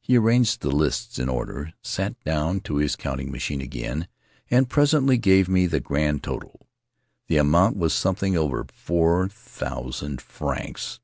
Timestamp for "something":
7.94-8.36